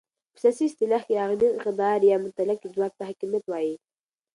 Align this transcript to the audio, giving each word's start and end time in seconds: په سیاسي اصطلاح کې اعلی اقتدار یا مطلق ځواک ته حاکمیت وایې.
په 0.33 0.37
سیاسي 0.43 0.63
اصطلاح 0.69 1.01
کې 1.07 1.21
اعلی 1.23 1.47
اقتدار 1.51 1.99
یا 2.11 2.17
مطلق 2.25 2.59
ځواک 2.73 2.93
ته 2.97 3.03
حاکمیت 3.09 3.43
وایې. 3.47 3.75